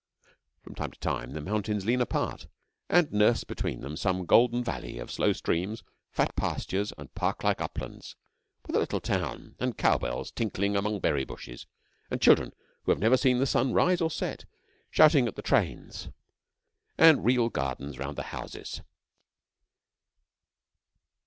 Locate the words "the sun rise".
13.37-14.01